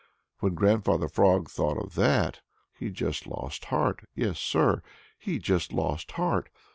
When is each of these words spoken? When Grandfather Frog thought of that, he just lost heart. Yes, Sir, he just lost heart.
When 0.39 0.55
Grandfather 0.55 1.07
Frog 1.07 1.47
thought 1.47 1.77
of 1.77 1.93
that, 1.93 2.41
he 2.73 2.89
just 2.89 3.27
lost 3.27 3.65
heart. 3.65 4.03
Yes, 4.15 4.39
Sir, 4.39 4.81
he 5.19 5.37
just 5.37 5.71
lost 5.73 6.13
heart. 6.13 6.49